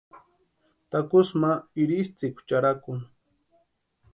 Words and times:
Takusï 0.89 1.33
ma 1.41 1.51
irhitsʼïku 1.81 2.41
charhakuni. 2.47 3.05